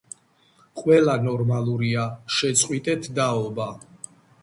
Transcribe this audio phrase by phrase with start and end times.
[0.83, 2.07] ყველა ნორმალურია
[2.39, 3.73] შეწყვიტეთ დაობა